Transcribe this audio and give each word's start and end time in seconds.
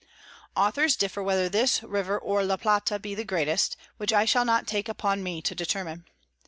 Authors 0.55 0.95
differ 0.95 1.21
whether 1.21 1.47
this 1.47 1.83
River 1.83 2.17
or 2.17 2.43
La 2.43 2.57
Plata 2.57 2.97
be 2.97 3.13
the 3.13 3.23
greatest, 3.23 3.77
which 3.97 4.11
I 4.11 4.25
shall 4.25 4.45
not 4.45 4.65
take 4.65 4.89
upon 4.89 5.21
me 5.21 5.43
to 5.43 5.53
determine. 5.53 6.05